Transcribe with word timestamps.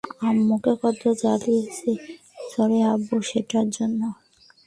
আম্মুকে 0.27 0.73
কত 0.81 1.01
জ্বালিয়েছি, 1.21 1.91
সরি 2.51 2.79
আব্বু 2.91 3.15
সেটার 3.29 3.67
জন্য! 3.77 4.01